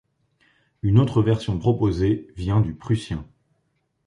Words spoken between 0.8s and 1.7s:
Une autre version